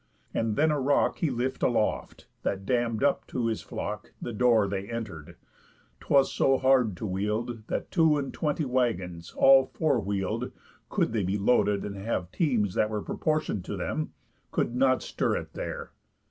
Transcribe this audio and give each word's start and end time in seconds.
And 0.33 0.55
then 0.55 0.71
a 0.71 0.79
rock 0.81 1.19
He 1.19 1.29
lift 1.29 1.61
aloft, 1.61 2.25
that 2.41 2.65
damm'd 2.65 3.03
up 3.03 3.27
to 3.27 3.45
his 3.45 3.61
flock 3.61 4.13
The 4.19 4.33
door 4.33 4.67
they 4.67 4.89
enter'd; 4.89 5.35
'twas 5.99 6.31
so 6.33 6.57
hard 6.57 6.97
to 6.97 7.05
wield, 7.05 7.67
That 7.67 7.91
two 7.91 8.17
and 8.17 8.33
twenty 8.33 8.65
waggons, 8.65 9.31
all 9.37 9.67
four 9.67 9.99
wheel'd, 9.99 10.53
(Could 10.89 11.13
they 11.13 11.21
be 11.23 11.37
loaded, 11.37 11.85
and 11.85 11.95
have 11.97 12.31
teams 12.31 12.73
that 12.73 12.89
were 12.89 13.03
Proportion'd 13.03 13.63
to 13.65 13.77
them) 13.77 14.13
could 14.49 14.75
not 14.75 15.03
stir 15.03 15.35
it 15.37 15.53
there. 15.53 15.91